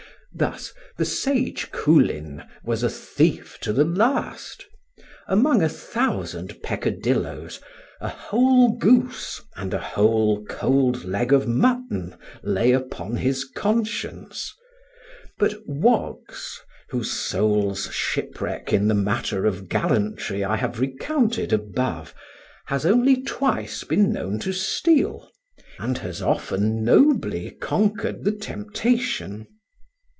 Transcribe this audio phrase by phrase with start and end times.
[0.33, 4.65] Thus the sage Coolin was a thief to the last;
[5.27, 7.59] among a thousand peccadilloes,
[7.99, 14.53] a whole goose and a whole cold leg of mutton lay upon his conscience;
[15.37, 16.61] but Woggs,
[16.91, 22.15] whose soul's shipwreck in the matter of gallantry I have recounted above,
[22.67, 25.29] has only twice been known to steal,
[25.77, 29.47] and has often nobly conquered the temptation.